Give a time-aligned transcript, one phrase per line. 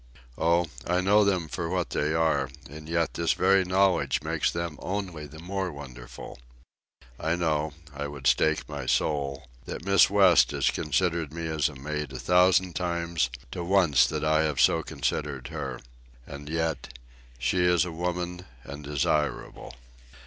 [0.35, 4.79] —Oh, I know them for what they are, and yet this very knowledge makes them
[4.81, 6.39] only the more wonderful.
[7.19, 12.19] I know—I would stake my soul—that Miss West has considered me as a mate a
[12.19, 15.79] thousand times to once that I have so considered her.
[16.25, 19.75] And yet—she is a woman and desirable.